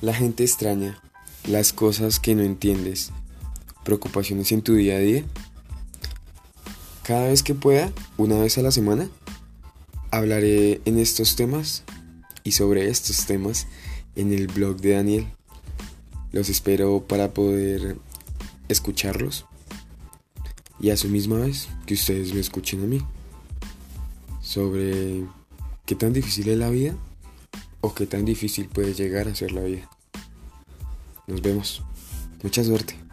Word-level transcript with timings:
La 0.00 0.14
gente 0.14 0.44
extraña, 0.44 1.02
las 1.48 1.72
cosas 1.72 2.20
que 2.20 2.36
no 2.36 2.44
entiendes, 2.44 3.10
preocupaciones 3.82 4.52
en 4.52 4.62
tu 4.62 4.74
día 4.74 4.94
a 4.94 5.00
día. 5.00 5.24
Cada 7.02 7.26
vez 7.26 7.42
que 7.42 7.56
pueda, 7.56 7.92
una 8.16 8.38
vez 8.38 8.58
a 8.58 8.62
la 8.62 8.70
semana, 8.70 9.08
hablaré 10.12 10.80
en 10.84 11.00
estos 11.00 11.34
temas 11.34 11.82
y 12.44 12.52
sobre 12.52 12.88
estos 12.88 13.26
temas 13.26 13.66
en 14.14 14.32
el 14.32 14.46
blog 14.46 14.76
de 14.76 14.92
Daniel. 14.92 15.26
Los 16.30 16.48
espero 16.48 17.04
para 17.08 17.34
poder 17.34 17.96
escucharlos 18.68 19.46
y 20.78 20.90
a 20.90 20.96
su 20.96 21.08
misma 21.08 21.38
vez 21.38 21.68
que 21.86 21.94
ustedes 21.94 22.32
me 22.32 22.38
escuchen 22.38 22.84
a 22.84 22.86
mí 22.86 23.02
sobre 24.40 25.24
qué 25.86 25.96
tan 25.96 26.12
difícil 26.12 26.48
es 26.50 26.58
la 26.58 26.70
vida 26.70 26.94
o 27.80 27.94
qué 27.94 28.06
tan 28.06 28.24
difícil 28.24 28.68
puede 28.68 28.94
llegar 28.94 29.28
a 29.28 29.34
ser 29.34 29.52
la 29.52 29.62
vida. 29.62 29.88
Nos 31.26 31.42
vemos. 31.42 31.82
Mucha 32.42 32.62
suerte. 32.64 33.07